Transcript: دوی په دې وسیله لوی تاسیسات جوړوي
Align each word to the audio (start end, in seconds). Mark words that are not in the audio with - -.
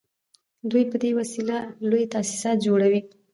دوی 0.71 0.83
په 0.91 0.97
دې 1.03 1.11
وسیله 1.19 1.57
لوی 1.89 2.03
تاسیسات 2.13 2.57
جوړوي 2.65 3.01